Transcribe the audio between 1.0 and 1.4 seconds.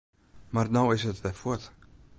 it wer